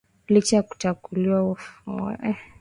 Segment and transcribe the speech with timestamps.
[0.27, 2.35] Licha ya kukataliwa, hakufa moyo